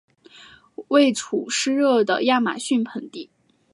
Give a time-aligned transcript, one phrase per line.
[0.87, 3.29] 位处湿热的亚马逊盆地。